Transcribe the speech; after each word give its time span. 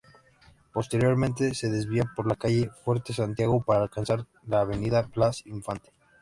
Posteriormente, 0.73 1.53
se 1.53 1.69
desvía 1.69 2.05
por 2.15 2.25
la 2.25 2.35
Calle 2.35 2.71
Fuerte 2.83 3.13
Santiago 3.13 3.61
para 3.61 3.83
alcanzar 3.83 4.25
la 4.47 4.61
Avenida 4.61 5.03
Blas 5.03 5.45
Infante. 5.45 5.93